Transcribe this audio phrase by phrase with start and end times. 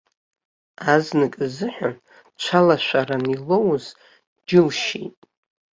[0.93, 1.95] Азнык азыҳәан
[2.41, 3.85] цәалашәаран илоуз
[4.47, 5.15] џьылшьеит.